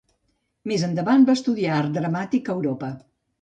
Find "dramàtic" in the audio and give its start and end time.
1.99-2.51